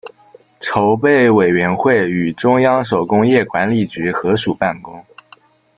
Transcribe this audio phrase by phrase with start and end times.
[0.59, 5.05] 筹备委员会与中央手工业管理局合署办公。